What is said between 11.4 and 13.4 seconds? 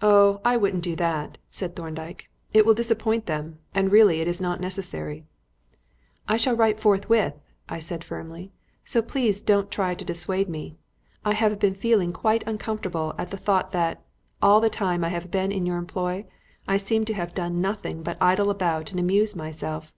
been feeling quite uncomfortable at the